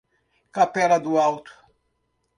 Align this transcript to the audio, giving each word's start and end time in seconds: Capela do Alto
Capela 0.51 0.97
do 0.99 1.19
Alto 1.19 1.53